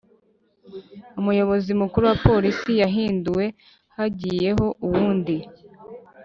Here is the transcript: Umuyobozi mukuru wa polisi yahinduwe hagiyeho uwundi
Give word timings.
Umuyobozi 1.19 1.71
mukuru 1.81 2.03
wa 2.09 2.17
polisi 2.27 2.71
yahinduwe 2.81 3.45
hagiyeho 3.95 4.65
uwundi 4.85 5.35